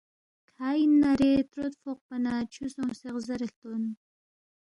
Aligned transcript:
کھا 0.51 0.67
اننا 0.81 1.11
رے 1.19 1.31
ترود 1.49 1.73
فوقپانہ 1.83 2.31
چھوسونگسے 2.51 3.07
غذرے 3.15 3.43
ہلتون 3.47 3.83